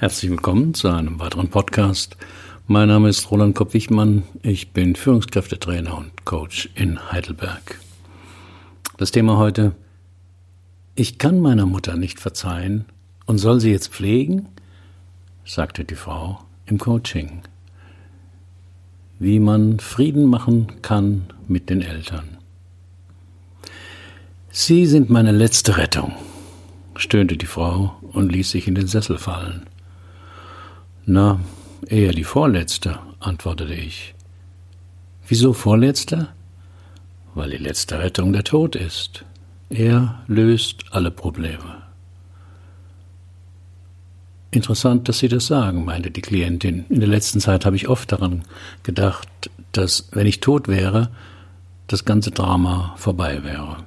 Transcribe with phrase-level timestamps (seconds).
[0.00, 2.16] Herzlich willkommen zu einem weiteren Podcast.
[2.68, 4.22] Mein Name ist Roland Kopp-Wichmann.
[4.44, 7.80] Ich bin Führungskräftetrainer und Coach in Heidelberg.
[8.96, 9.74] Das Thema heute:
[10.94, 12.84] Ich kann meiner Mutter nicht verzeihen
[13.26, 14.46] und soll sie jetzt pflegen?
[15.44, 17.42] sagte die Frau im Coaching.
[19.18, 22.38] Wie man Frieden machen kann mit den Eltern.
[24.52, 26.12] Sie sind meine letzte Rettung,
[26.94, 29.66] stöhnte die Frau und ließ sich in den Sessel fallen.
[31.10, 31.40] Na,
[31.86, 34.14] eher die vorletzte, antwortete ich.
[35.26, 36.28] Wieso vorletzte?
[37.34, 39.24] Weil die letzte Rettung der Tod ist.
[39.70, 41.80] Er löst alle Probleme.
[44.50, 46.84] Interessant, dass Sie das sagen, meinte die Klientin.
[46.90, 48.42] In der letzten Zeit habe ich oft daran
[48.82, 49.28] gedacht,
[49.72, 51.08] dass, wenn ich tot wäre,
[51.86, 53.78] das ganze Drama vorbei wäre.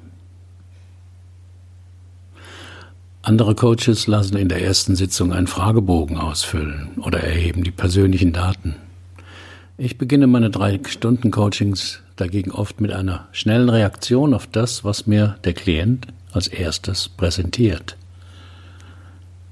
[3.23, 8.75] Andere Coaches lassen in der ersten Sitzung einen Fragebogen ausfüllen oder erheben die persönlichen Daten.
[9.77, 15.05] Ich beginne meine drei Stunden Coachings dagegen oft mit einer schnellen Reaktion auf das, was
[15.05, 17.95] mir der Klient als erstes präsentiert.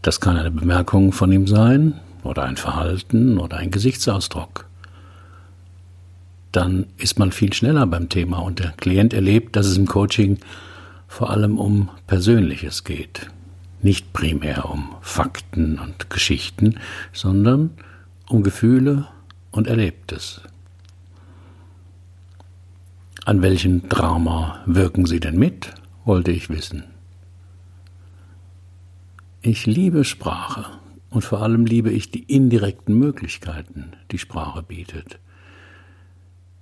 [0.01, 4.65] Das kann eine Bemerkung von ihm sein oder ein Verhalten oder ein Gesichtsausdruck.
[6.51, 10.39] Dann ist man viel schneller beim Thema und der Klient erlebt, dass es im Coaching
[11.07, 13.29] vor allem um Persönliches geht
[13.81, 16.79] nicht primär um Fakten und Geschichten,
[17.13, 17.71] sondern
[18.27, 19.07] um Gefühle
[19.51, 20.41] und Erlebtes.
[23.25, 25.73] An welchem Drama wirken Sie denn mit,
[26.05, 26.83] wollte ich wissen.
[29.41, 30.65] Ich liebe Sprache
[31.09, 35.19] und vor allem liebe ich die indirekten Möglichkeiten, die Sprache bietet.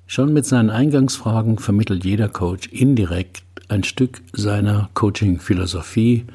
[0.05, 6.25] Schon mit seinen Eingangsfragen vermittelt jeder Coach indirekt ein Stück seiner Coaching-Philosophie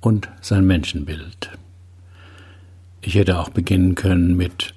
[0.00, 1.50] und sein Menschenbild.
[3.00, 4.74] Ich hätte auch beginnen können mit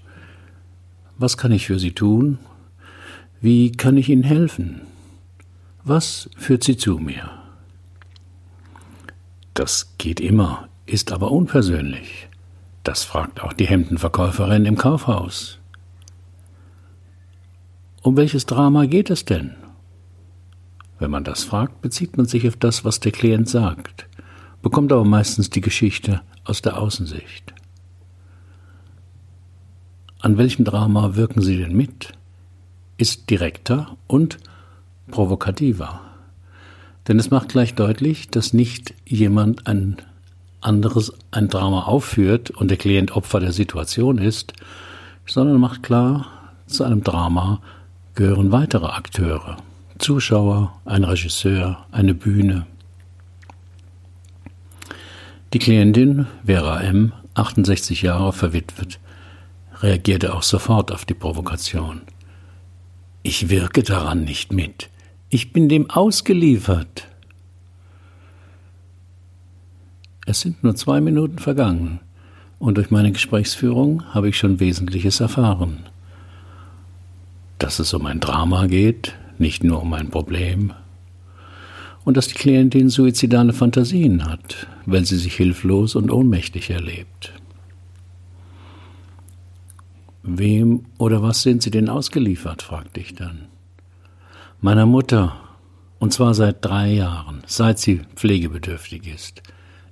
[1.18, 2.40] Was kann ich für Sie tun?
[3.42, 4.82] Wie kann ich Ihnen helfen?
[5.84, 7.30] Was führt Sie zu mir?
[9.54, 12.28] Das geht immer, ist aber unpersönlich.
[12.84, 15.60] Das fragt auch die Hemdenverkäuferin im Kaufhaus.
[18.02, 19.56] Um welches Drama geht es denn?
[20.98, 24.08] Wenn man das fragt, bezieht man sich auf das, was der Klient sagt
[24.62, 27.54] bekommt aber meistens die Geschichte aus der Außensicht.
[30.20, 32.14] An welchem Drama wirken Sie denn mit?
[32.98, 34.38] Ist direkter und
[35.10, 36.02] provokativer.
[37.08, 39.98] Denn es macht gleich deutlich, dass nicht jemand ein
[40.62, 44.54] anderes ein Drama aufführt und der Klient Opfer der Situation ist,
[45.26, 46.28] sondern macht klar,
[46.68, 47.60] zu einem Drama
[48.14, 49.58] gehören weitere Akteure,
[49.98, 52.68] Zuschauer, ein Regisseur, eine Bühne,
[55.54, 59.00] die Klientin, Vera M., 68 Jahre verwitwet,
[59.82, 62.02] reagierte auch sofort auf die Provokation.
[63.24, 64.90] Ich wirke daran nicht mit.
[65.30, 67.08] Ich bin dem ausgeliefert.
[70.26, 72.00] Es sind nur zwei Minuten vergangen
[72.60, 75.80] und durch meine Gesprächsführung habe ich schon Wesentliches erfahren.
[77.58, 80.74] Dass es um ein Drama geht, nicht nur um ein Problem,
[82.04, 87.34] und dass die Klientin suizidale Fantasien hat, weil sie sich hilflos und ohnmächtig erlebt.
[90.24, 92.62] Wem oder was sind Sie denn ausgeliefert?
[92.62, 93.48] fragte ich dann.
[94.60, 95.36] Meiner Mutter,
[95.98, 99.42] und zwar seit drei Jahren, seit sie pflegebedürftig ist.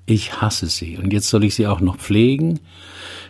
[0.06, 2.60] Ich hasse sie, und jetzt soll ich sie auch noch pflegen?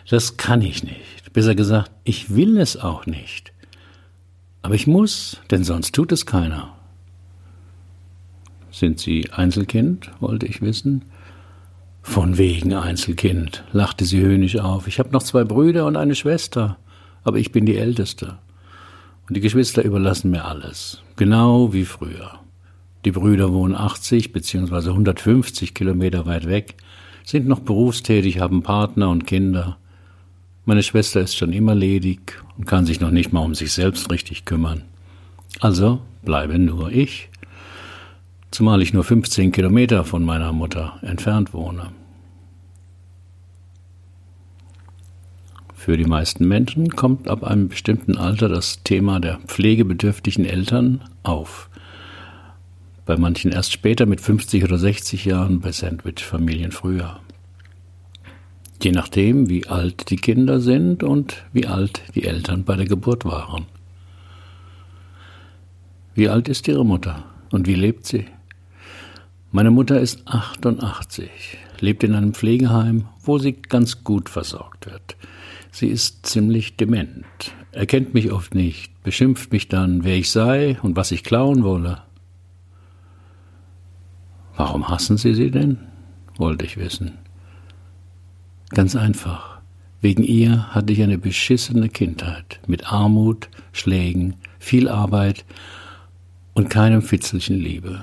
[0.08, 1.32] Das kann ich nicht.
[1.32, 3.52] Besser gesagt, ich will es auch nicht.
[4.62, 6.74] Aber ich muss, denn sonst tut es keiner.
[8.80, 10.10] Sind Sie Einzelkind?
[10.20, 11.02] wollte ich wissen.
[12.00, 14.86] Von wegen Einzelkind, lachte sie höhnisch auf.
[14.88, 16.78] Ich habe noch zwei Brüder und eine Schwester,
[17.22, 18.38] aber ich bin die Älteste.
[19.28, 22.40] Und die Geschwister überlassen mir alles, genau wie früher.
[23.04, 24.88] Die Brüder wohnen 80 bzw.
[24.88, 26.76] 150 Kilometer weit weg,
[27.22, 29.76] sind noch berufstätig, haben Partner und Kinder.
[30.64, 34.10] Meine Schwester ist schon immer ledig und kann sich noch nicht mal um sich selbst
[34.10, 34.84] richtig kümmern.
[35.60, 37.28] Also bleibe nur ich
[38.50, 41.92] zumal ich nur 15 Kilometer von meiner Mutter entfernt wohne.
[45.74, 51.70] Für die meisten Menschen kommt ab einem bestimmten Alter das Thema der pflegebedürftigen Eltern auf.
[53.06, 57.20] Bei manchen erst später mit 50 oder 60 Jahren, bei Sandwich-Familien früher.
[58.82, 63.24] Je nachdem, wie alt die Kinder sind und wie alt die Eltern bei der Geburt
[63.24, 63.66] waren.
[66.14, 68.26] Wie alt ist Ihre Mutter und wie lebt sie?
[69.52, 75.16] Meine Mutter ist 88, lebt in einem Pflegeheim, wo sie ganz gut versorgt wird.
[75.72, 77.24] Sie ist ziemlich dement,
[77.72, 82.00] erkennt mich oft nicht, beschimpft mich dann, wer ich sei und was ich klauen wolle.
[84.54, 85.78] Warum hassen Sie sie denn?
[86.36, 87.18] wollte ich wissen.
[88.68, 89.58] Ganz einfach.
[90.00, 95.44] Wegen ihr hatte ich eine beschissene Kindheit mit Armut, Schlägen, viel Arbeit
[96.54, 98.00] und keinem Fitzelchen Liebe.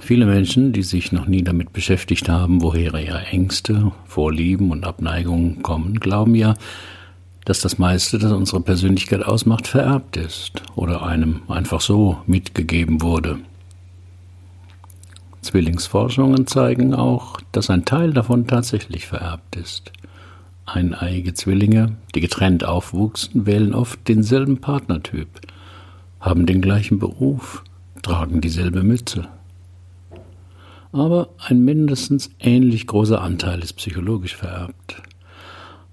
[0.00, 5.62] Viele Menschen, die sich noch nie damit beschäftigt haben, woher ihre Ängste, Vorlieben und Abneigungen
[5.62, 6.54] kommen, glauben ja,
[7.44, 13.38] dass das meiste, das unsere Persönlichkeit ausmacht, vererbt ist oder einem einfach so mitgegeben wurde.
[15.40, 19.92] Zwillingsforschungen zeigen auch, dass ein Teil davon tatsächlich vererbt ist.
[20.66, 25.28] Eineiige Zwillinge, die getrennt aufwuchsen, wählen oft denselben Partnertyp,
[26.20, 27.64] haben den gleichen Beruf,
[28.02, 29.28] tragen dieselbe Mütze.
[30.92, 35.02] Aber ein mindestens ähnlich großer Anteil ist psychologisch vererbt.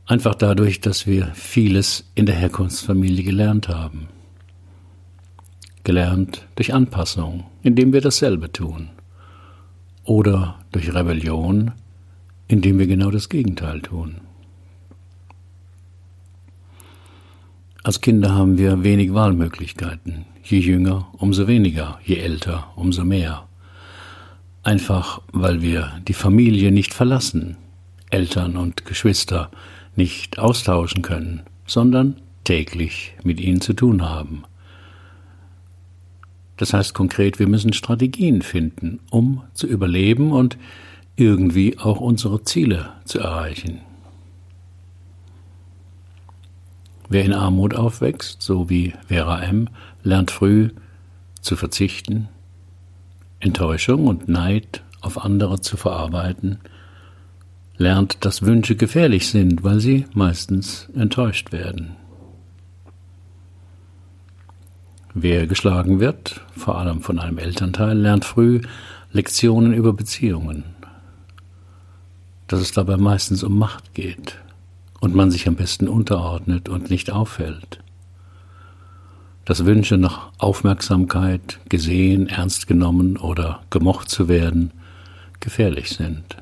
[0.06, 4.08] Einfach dadurch, dass wir vieles in der Herkunftsfamilie gelernt haben.
[5.84, 8.90] Gelernt durch Anpassung, indem wir dasselbe tun.
[10.04, 11.72] Oder durch Rebellion,
[12.48, 14.22] indem wir genau das Gegenteil tun.
[17.84, 20.26] Als Kinder haben wir wenig Wahlmöglichkeiten.
[20.44, 23.48] Je jünger, umso weniger, je älter, umso mehr.
[24.66, 27.56] Einfach weil wir die Familie nicht verlassen,
[28.10, 29.52] Eltern und Geschwister
[29.96, 32.16] nicht austauschen können, sondern
[32.46, 34.44] täglich mit ihnen zu tun haben.
[36.58, 40.58] Das heißt konkret, wir müssen Strategien finden, um zu überleben und
[41.16, 43.82] irgendwie auch unsere Ziele zu erreichen.
[47.08, 49.70] Wer in Armut aufwächst, so wie Vera M.,
[50.02, 50.72] lernt früh
[51.42, 52.30] zu verzichten,
[53.40, 56.60] Enttäuschung und Neid auf andere zu verarbeiten,
[57.78, 61.96] lernt, dass Wünsche gefährlich sind, weil sie meistens enttäuscht werden.
[65.14, 68.62] Wer geschlagen wird, vor allem von einem Elternteil, lernt früh
[69.12, 70.66] Lektionen über Beziehungen,
[72.48, 74.40] dass es dabei meistens um Macht geht
[75.00, 77.80] und man sich am besten unterordnet und nicht auffällt.
[79.46, 84.72] Dass Wünsche nach Aufmerksamkeit, gesehen, ernst genommen oder gemocht zu werden,
[85.40, 86.38] gefährlich sind.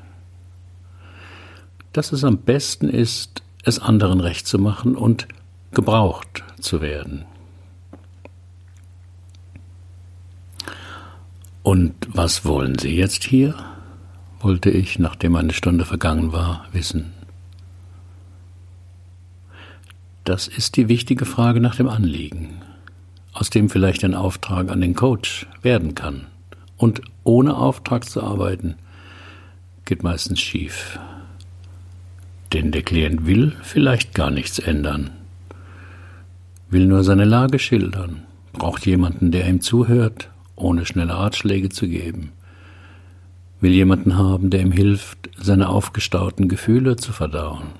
[1.92, 5.28] Dass es am besten ist, es anderen recht zu machen und
[5.72, 7.24] gebraucht zu werden.
[11.62, 13.54] Und was wollen Sie jetzt hier?
[14.44, 17.12] wollte ich, nachdem eine Stunde vergangen war, wissen.
[20.22, 22.60] Das ist die wichtige Frage nach dem Anliegen,
[23.34, 26.26] aus dem vielleicht ein Auftrag an den Coach werden kann.
[26.76, 28.76] Und ohne Auftrag zu arbeiten,
[29.84, 30.98] geht meistens schief.
[32.52, 35.10] Denn der Klient will vielleicht gar nichts ändern,
[36.70, 38.22] will nur seine Lage schildern,
[38.52, 42.30] braucht jemanden, der ihm zuhört ohne schnelle Ratschläge zu geben,
[43.60, 47.72] will jemanden haben, der ihm hilft, seine aufgestauten Gefühle zu verdauen.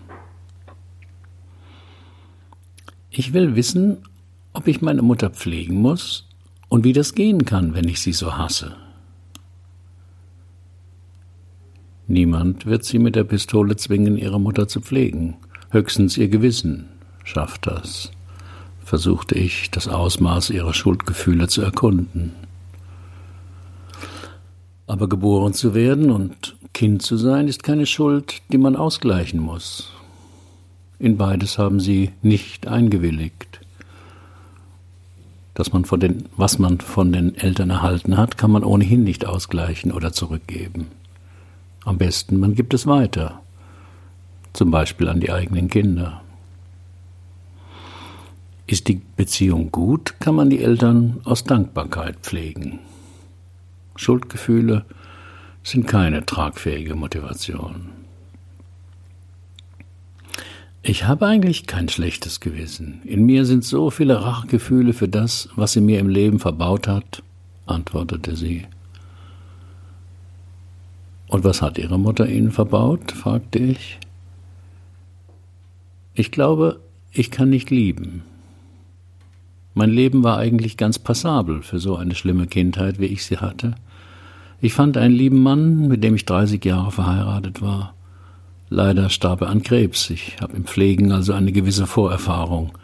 [3.10, 3.98] Ich will wissen,
[4.54, 6.26] ob ich meine Mutter pflegen muss
[6.68, 8.76] und wie das gehen kann, wenn ich sie so hasse.
[12.06, 15.36] Niemand wird sie mit der Pistole zwingen, ihre Mutter zu pflegen.
[15.70, 16.86] Höchstens ihr Gewissen
[17.24, 18.12] schafft das,
[18.84, 22.32] versuchte ich, das Ausmaß ihrer Schuldgefühle zu erkunden.
[24.86, 29.90] Aber geboren zu werden und Kind zu sein, ist keine Schuld, die man ausgleichen muss.
[30.98, 33.63] In beides haben sie nicht eingewilligt.
[35.54, 39.24] Dass man von den, was man von den Eltern erhalten hat, kann man ohnehin nicht
[39.24, 40.88] ausgleichen oder zurückgeben.
[41.84, 43.40] Am besten, man gibt es weiter,
[44.52, 46.22] zum Beispiel an die eigenen Kinder.
[48.66, 52.80] Ist die Beziehung gut, kann man die Eltern aus Dankbarkeit pflegen.
[53.94, 54.84] Schuldgefühle
[55.62, 57.90] sind keine tragfähige Motivation.
[60.86, 63.00] Ich habe eigentlich kein schlechtes Gewissen.
[63.04, 67.22] In mir sind so viele Rachgefühle für das, was sie mir im Leben verbaut hat,
[67.64, 68.66] antwortete sie.
[71.26, 73.12] Und was hat Ihre Mutter Ihnen verbaut?
[73.12, 73.98] fragte ich.
[76.12, 76.80] Ich glaube,
[77.12, 78.22] ich kann nicht lieben.
[79.72, 83.74] Mein Leben war eigentlich ganz passabel für so eine schlimme Kindheit, wie ich sie hatte.
[84.60, 87.94] Ich fand einen lieben Mann, mit dem ich 30 Jahre verheiratet war.
[88.68, 90.10] Leider starb er an Krebs.
[90.10, 92.76] Ich habe im Pflegen also eine gewisse Vorerfahrung.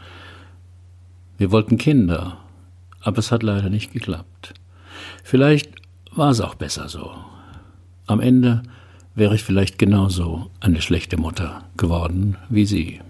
[1.39, 2.39] Wir wollten Kinder,
[3.01, 4.55] aber es hat leider nicht geklappt.
[5.25, 5.73] Vielleicht
[6.13, 7.15] war es auch besser so.
[8.07, 8.63] Am Ende
[9.15, 13.01] wäre ich vielleicht genauso eine schlechte Mutter geworden wie sie.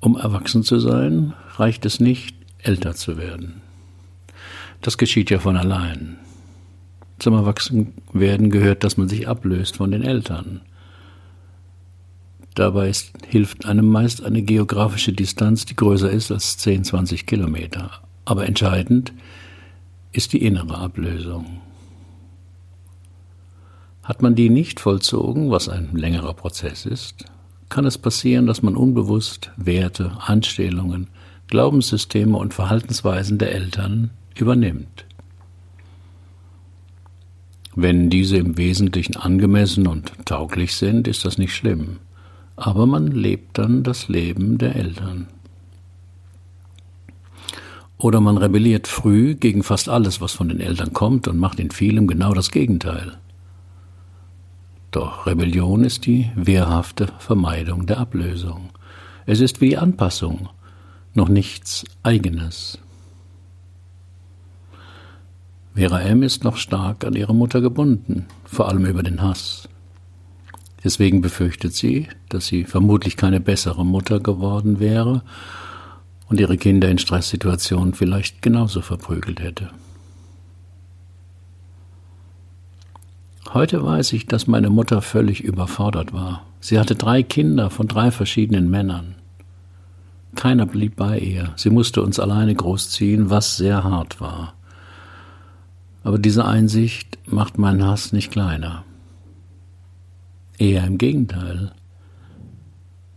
[0.00, 3.60] Um erwachsen zu sein, reicht es nicht, älter zu werden.
[4.80, 6.18] Das geschieht ja von allein.
[7.18, 10.60] Zum Erwachsenwerden gehört, dass man sich ablöst von den Eltern.
[12.54, 17.90] Dabei ist, hilft einem meist eine geografische Distanz, die größer ist als 10, 20 Kilometer.
[18.24, 19.12] Aber entscheidend
[20.12, 21.60] ist die innere Ablösung.
[24.02, 27.26] Hat man die nicht vollzogen, was ein längerer Prozess ist,
[27.68, 31.08] kann es passieren, dass man unbewusst Werte, Anstellungen,
[31.48, 35.04] Glaubenssysteme und Verhaltensweisen der Eltern übernimmt.
[37.80, 41.98] Wenn diese im Wesentlichen angemessen und tauglich sind, ist das nicht schlimm
[42.58, 45.28] aber man lebt dann das Leben der Eltern.
[47.98, 51.70] Oder man rebelliert früh gegen fast alles, was von den Eltern kommt und macht in
[51.70, 53.16] vielem genau das Gegenteil.
[54.90, 58.70] Doch Rebellion ist die wehrhafte Vermeidung der Ablösung.
[59.24, 60.48] Es ist wie Anpassung,
[61.14, 62.78] noch nichts Eigenes.
[65.78, 66.24] Vera M.
[66.24, 69.68] ist noch stark an ihre Mutter gebunden, vor allem über den Hass.
[70.82, 75.22] Deswegen befürchtet sie, dass sie vermutlich keine bessere Mutter geworden wäre
[76.28, 79.70] und ihre Kinder in Stresssituationen vielleicht genauso verprügelt hätte.
[83.54, 86.44] Heute weiß ich, dass meine Mutter völlig überfordert war.
[86.58, 89.14] Sie hatte drei Kinder von drei verschiedenen Männern.
[90.34, 91.52] Keiner blieb bei ihr.
[91.54, 94.57] Sie musste uns alleine großziehen, was sehr hart war.
[96.02, 98.84] Aber diese Einsicht macht meinen Hass nicht kleiner.
[100.58, 101.72] Eher im Gegenteil.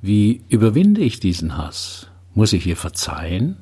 [0.02, 2.08] Wie überwinde ich diesen Hass?
[2.34, 3.58] Muss ich ihr verzeihen?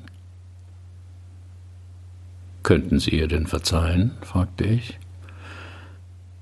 [2.62, 4.12] Könnten Sie ihr denn verzeihen?
[4.22, 4.98] fragte ich.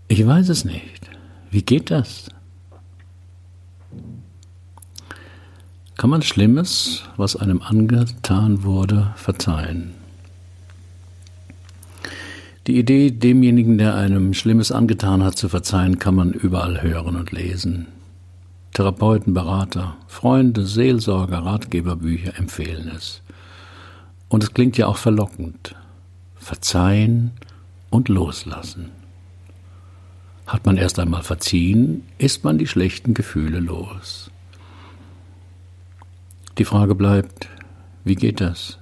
[0.08, 1.10] Ich weiß es nicht.
[1.50, 2.28] Wie geht das?
[5.96, 9.97] Kann man Schlimmes, was einem angetan wurde, verzeihen?
[12.68, 17.32] Die Idee, demjenigen, der einem Schlimmes angetan hat, zu verzeihen, kann man überall hören und
[17.32, 17.86] lesen.
[18.74, 23.22] Therapeuten, Berater, Freunde, Seelsorger, Ratgeberbücher empfehlen es.
[24.28, 25.76] Und es klingt ja auch verlockend.
[26.36, 27.30] Verzeihen
[27.88, 28.90] und loslassen.
[30.46, 34.30] Hat man erst einmal verziehen, ist man die schlechten Gefühle los.
[36.58, 37.48] Die Frage bleibt,
[38.04, 38.77] wie geht das?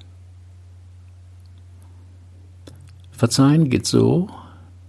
[3.16, 4.28] Verzeihen geht so,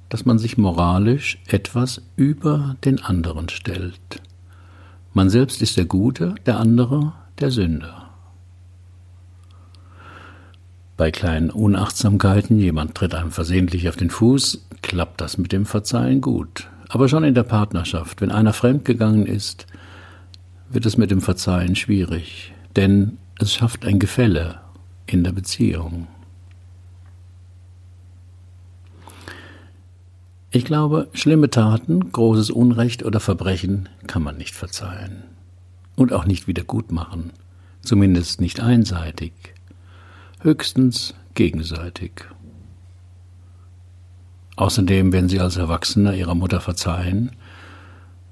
[0.09, 4.21] dass man sich moralisch etwas über den anderen stellt.
[5.13, 8.09] Man selbst ist der Gute, der andere der Sünder.
[10.97, 16.19] Bei kleinen Unachtsamkeiten, jemand tritt einem versehentlich auf den Fuß, klappt das mit dem Verzeihen
[16.19, 16.67] gut.
[16.89, 19.67] Aber schon in der Partnerschaft, wenn einer fremdgegangen ist,
[20.69, 24.59] wird es mit dem Verzeihen schwierig, denn es schafft ein Gefälle
[25.05, 26.07] in der Beziehung.
[30.49, 35.23] Ich glaube, schlimme Taten, großes Unrecht oder Verbrechen kann man nicht verzeihen.
[35.95, 37.31] Und auch nicht wieder gut machen.
[37.81, 39.33] Zumindest nicht einseitig.
[40.41, 42.11] Höchstens gegenseitig.
[44.55, 47.31] Außerdem, wenn Sie als Erwachsener Ihrer Mutter verzeihen,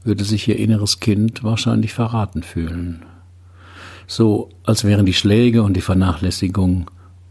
[0.03, 3.03] würde sich Ihr inneres Kind wahrscheinlich verraten fühlen.
[4.07, 6.89] So, als wären die Schläge und die Vernachlässigung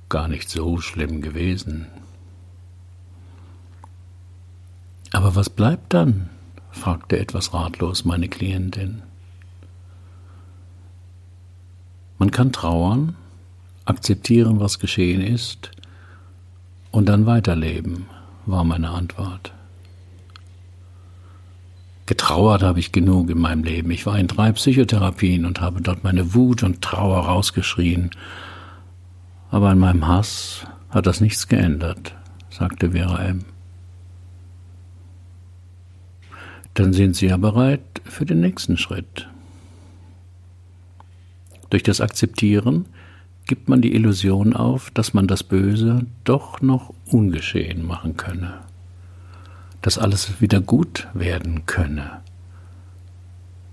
[0.09, 1.87] gar nicht so schlimm gewesen.
[5.15, 6.29] Aber was bleibt dann?
[6.73, 9.03] fragte etwas ratlos meine Klientin.
[12.19, 13.15] Man kann trauern,
[13.85, 15.71] akzeptieren, was geschehen ist,
[16.91, 18.07] und dann weiterleben,
[18.45, 19.53] war meine Antwort.
[22.07, 23.93] Getrauert habe ich genug in meinem Leben.
[23.93, 28.11] Ich war in drei Psychotherapien und habe dort meine Wut und Trauer rausgeschrien.
[29.53, 32.17] Aber an meinem Hass hat das nichts geändert,
[32.51, 33.45] sagte Vera M.
[36.75, 39.29] dann sind Sie ja bereit für den nächsten Schritt.
[41.71, 42.87] Durch das Akzeptieren
[43.47, 48.61] gibt man die Illusion auf, dass man das Böse doch noch ungeschehen machen könne,
[49.83, 52.23] dass alles wieder gut werden könne.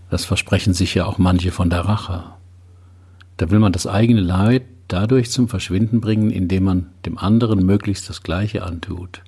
[0.09, 2.23] Das versprechen sich ja auch manche von der Rache.
[3.37, 8.09] Da will man das eigene Leid dadurch zum Verschwinden bringen, indem man dem anderen möglichst
[8.09, 9.21] das Gleiche antut.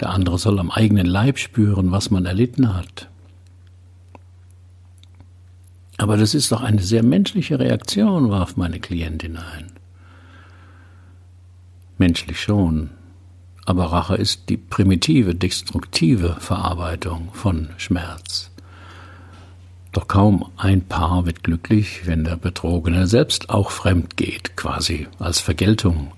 [0.00, 3.08] Der andere soll am eigenen Leib spüren, was man erlitten hat.
[5.98, 9.72] Aber das ist doch eine sehr menschliche Reaktion, warf meine Klientin ein.
[11.98, 12.88] Menschlich schon,
[13.66, 18.50] aber Rache ist die primitive, destruktive Verarbeitung von Schmerz.
[19.92, 25.40] Doch kaum ein Paar wird glücklich, wenn der Betrogene selbst auch fremd geht, quasi als
[25.40, 26.12] Vergeltung.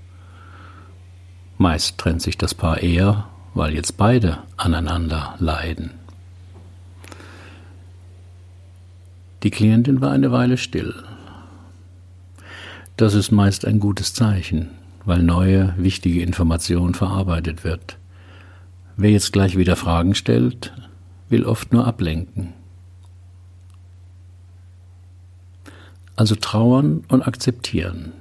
[1.59, 5.91] Meist trennt sich das Paar eher, weil jetzt beide aneinander leiden.
[9.43, 10.95] Die Klientin war eine Weile still.
[12.97, 14.71] Das ist meist ein gutes Zeichen,
[15.05, 17.99] weil neue, wichtige Information verarbeitet wird.
[18.97, 20.73] Wer jetzt gleich wieder Fragen stellt,
[21.29, 22.53] will oft nur ablenken.
[26.15, 28.13] Also trauern und akzeptieren.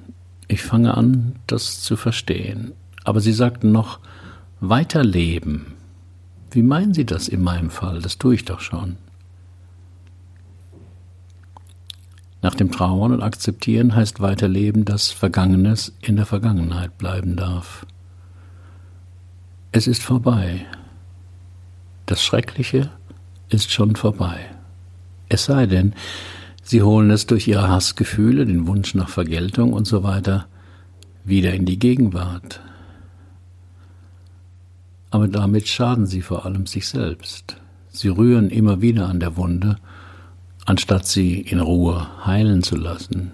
[0.47, 2.71] Ich fange an, das zu verstehen.
[3.03, 3.99] Aber Sie sagten noch,
[4.61, 5.73] weiterleben.
[6.51, 7.99] Wie meinen Sie das in meinem Fall?
[7.99, 8.97] Das tue ich doch schon.
[12.43, 17.85] Nach dem Trauern und Akzeptieren heißt weiterleben, dass Vergangenes in der Vergangenheit bleiben darf.
[19.71, 20.65] Es ist vorbei.
[22.05, 22.89] Das Schreckliche
[23.49, 24.39] ist schon vorbei.
[25.27, 25.93] Es sei denn,
[26.63, 30.45] Sie holen es durch Ihre Hassgefühle, den Wunsch nach Vergeltung und so weiter
[31.23, 32.61] wieder in die Gegenwart.
[35.11, 37.57] Aber damit schaden Sie vor allem sich selbst.
[37.89, 39.75] Sie rühren immer wieder an der Wunde,
[40.65, 43.31] anstatt sie in Ruhe heilen zu lassen.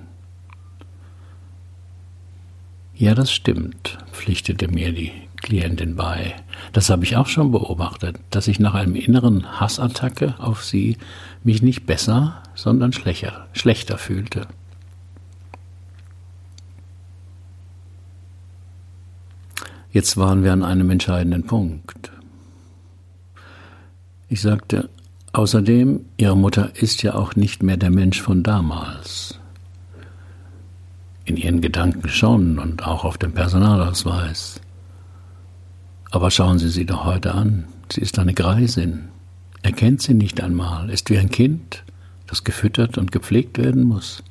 [2.95, 6.33] Ja, das stimmt, pflichtete mir die Klientin bei.
[6.73, 10.97] Das habe ich auch schon beobachtet, dass ich nach einem inneren Hassattacke auf sie
[11.43, 14.47] mich nicht besser, sondern schlechter, schlechter fühlte.
[19.91, 22.11] Jetzt waren wir an einem entscheidenden Punkt.
[24.29, 24.89] Ich sagte,
[25.33, 29.39] außerdem, Ihre Mutter ist ja auch nicht mehr der Mensch von damals.
[31.23, 34.61] In ihren Gedanken schon und auch auf dem Personalausweis.
[36.11, 37.65] Aber schauen Sie sie doch heute an.
[37.91, 39.09] Sie ist eine Greisin.
[39.61, 41.83] Er kennt sie nicht einmal, ist wie ein Kind,
[42.27, 44.23] das gefüttert und gepflegt werden muss.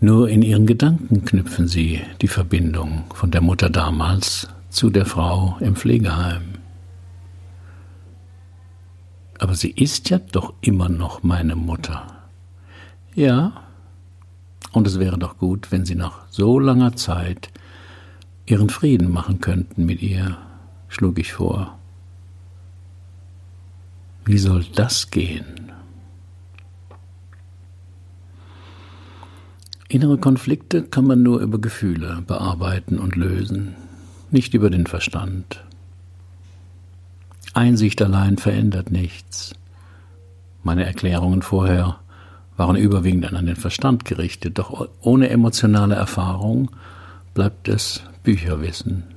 [0.00, 5.56] Nur in ihren Gedanken knüpfen sie die Verbindung von der Mutter damals zu der Frau
[5.60, 6.42] im Pflegeheim.
[9.38, 12.06] Aber sie ist ja doch immer noch meine Mutter.
[13.14, 13.66] Ja,
[14.72, 17.50] und es wäre doch gut, wenn Sie nach so langer Zeit
[18.44, 20.36] Ihren Frieden machen könnten mit ihr,
[20.88, 21.78] schlug ich vor.
[24.24, 25.65] Wie soll das gehen?
[29.96, 33.76] Innere Konflikte kann man nur über Gefühle bearbeiten und lösen,
[34.30, 35.64] nicht über den Verstand.
[37.54, 39.54] Einsicht allein verändert nichts.
[40.62, 41.98] Meine Erklärungen vorher
[42.58, 46.70] waren überwiegend an den Verstand gerichtet, doch ohne emotionale Erfahrung
[47.32, 49.15] bleibt es Bücherwissen.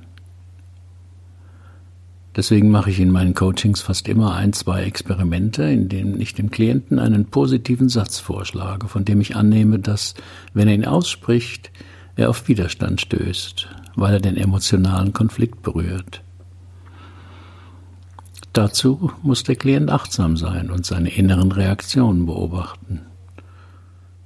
[2.36, 6.50] Deswegen mache ich in meinen Coachings fast immer ein, zwei Experimente, in denen ich dem
[6.50, 10.14] Klienten einen positiven Satz vorschlage, von dem ich annehme, dass,
[10.54, 11.72] wenn er ihn ausspricht,
[12.14, 16.22] er auf Widerstand stößt, weil er den emotionalen Konflikt berührt.
[18.52, 23.00] Dazu muss der Klient achtsam sein und seine inneren Reaktionen beobachten.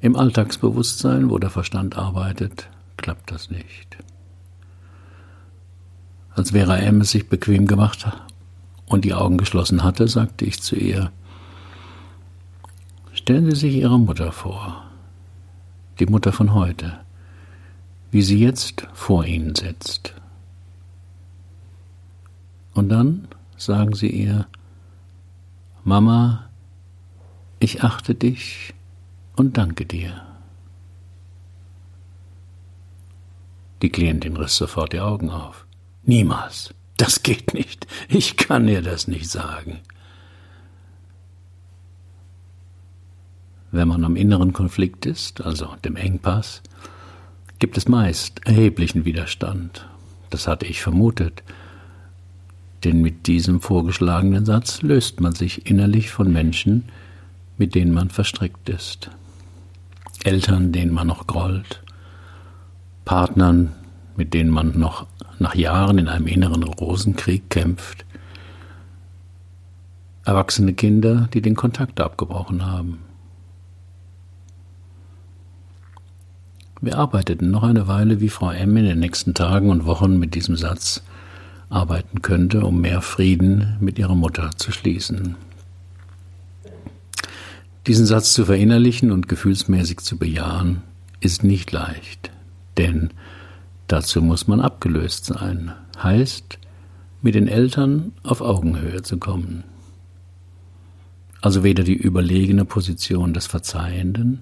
[0.00, 3.96] Im Alltagsbewusstsein, wo der Verstand arbeitet, klappt das nicht.
[6.34, 7.00] Als Vera M.
[7.00, 8.06] es sich bequem gemacht
[8.86, 11.12] und die Augen geschlossen hatte, sagte ich zu ihr,
[13.12, 14.84] Stellen Sie sich Ihre Mutter vor,
[15.98, 16.98] die Mutter von heute,
[18.10, 20.14] wie sie jetzt vor Ihnen sitzt.
[22.74, 24.46] Und dann sagen Sie ihr,
[25.84, 26.50] Mama,
[27.60, 28.74] ich achte dich
[29.36, 30.22] und danke dir.
[33.80, 35.63] Die Klientin riss sofort die Augen auf.
[36.06, 36.74] Niemals.
[36.96, 37.86] Das geht nicht.
[38.08, 39.80] Ich kann ihr das nicht sagen.
[43.72, 46.62] Wenn man am inneren Konflikt ist, also dem Engpass,
[47.58, 49.88] gibt es meist erheblichen Widerstand.
[50.30, 51.42] Das hatte ich vermutet.
[52.84, 56.84] Denn mit diesem vorgeschlagenen Satz löst man sich innerlich von Menschen,
[57.56, 59.10] mit denen man verstrickt ist.
[60.22, 61.82] Eltern, denen man noch grollt,
[63.04, 63.72] Partnern,
[64.16, 65.06] mit denen man noch
[65.38, 68.04] nach Jahren in einem inneren Rosenkrieg kämpft.
[70.24, 73.00] Erwachsene Kinder, die den Kontakt abgebrochen haben.
[76.80, 78.76] Wir arbeiteten noch eine Weile, wie Frau M.
[78.76, 81.02] in den nächsten Tagen und Wochen mit diesem Satz
[81.70, 85.36] arbeiten könnte, um mehr Frieden mit ihrer Mutter zu schließen.
[87.86, 90.82] Diesen Satz zu verinnerlichen und gefühlsmäßig zu bejahen,
[91.20, 92.30] ist nicht leicht,
[92.76, 93.10] denn
[93.88, 96.58] Dazu muss man abgelöst sein, heißt,
[97.22, 99.64] mit den Eltern auf Augenhöhe zu kommen.
[101.40, 104.40] Also weder die überlegene Position des Verzeihenden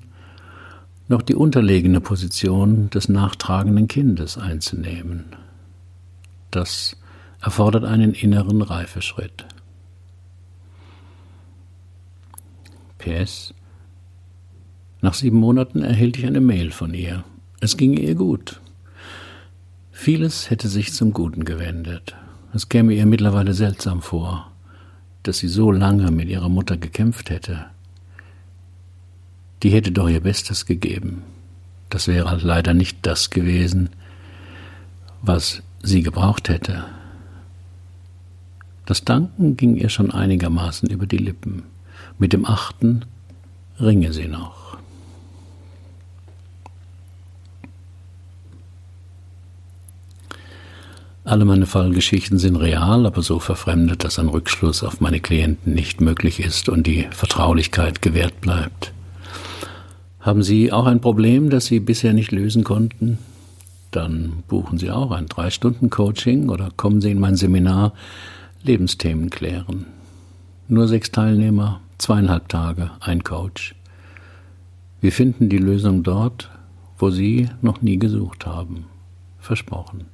[1.09, 5.27] noch die unterlegene Position des nachtragenden Kindes einzunehmen.
[6.51, 6.97] Das
[7.41, 9.45] erfordert einen inneren Reifeschritt.
[12.99, 13.53] PS.
[15.03, 17.25] Nach sieben Monaten erhielt ich eine Mail von ihr.
[17.61, 18.62] Es ging ihr gut.
[20.03, 22.17] Vieles hätte sich zum Guten gewendet.
[22.53, 24.51] Es käme ihr mittlerweile seltsam vor,
[25.23, 27.67] dass sie so lange mit ihrer Mutter gekämpft hätte.
[29.63, 31.23] Die hätte doch ihr Bestes gegeben.
[31.89, 33.91] Das wäre halt leider nicht das gewesen,
[35.23, 36.83] was sie gebraucht hätte.
[38.87, 41.63] Das Danken ging ihr schon einigermaßen über die Lippen.
[42.19, 43.05] Mit dem Achten
[43.79, 44.62] ringe sie noch.
[51.25, 56.01] Alle meine Fallgeschichten sind real, aber so verfremdet, dass ein Rückschluss auf meine Klienten nicht
[56.01, 58.93] möglich ist und die Vertraulichkeit gewährt bleibt.
[60.19, 63.19] Haben Sie auch ein Problem, das Sie bisher nicht lösen konnten?
[63.93, 67.93] Dann buchen Sie auch ein Drei-Stunden-Coaching oder kommen Sie in mein Seminar
[68.65, 69.87] Lebensthemen klären.
[70.67, 73.77] Nur sechs Teilnehmer, zweieinhalb Tage, ein Coach.
[75.01, 76.51] Wir finden die Lösung dort,
[76.99, 78.87] wo Sie noch nie gesucht haben.
[79.39, 80.12] Versprochen.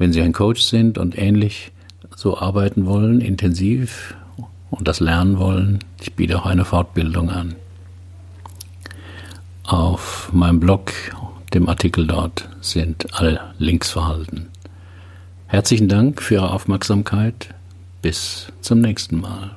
[0.00, 1.72] Wenn Sie ein Coach sind und ähnlich
[2.16, 4.16] so arbeiten wollen, intensiv
[4.70, 7.54] und das lernen wollen, ich biete auch eine Fortbildung an.
[9.62, 10.90] Auf meinem Blog,
[11.52, 14.46] dem Artikel dort, sind alle Links verhalten.
[15.48, 17.50] Herzlichen Dank für Ihre Aufmerksamkeit.
[18.00, 19.50] Bis zum nächsten Mal.